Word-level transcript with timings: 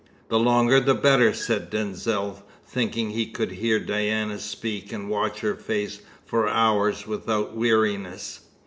"The 0.29 0.39
longer 0.39 0.79
the 0.79 0.95
better," 0.95 1.31
said 1.31 1.69
Denzil, 1.69 2.43
thinking 2.65 3.11
he 3.11 3.27
could 3.27 3.51
hear 3.51 3.79
Diana 3.79 4.39
speak 4.39 4.91
and 4.91 5.11
watch 5.11 5.41
her 5.41 5.53
face 5.53 6.01
for 6.25 6.47
hours 6.49 7.05
without 7.05 7.55
weariness. 7.55 8.39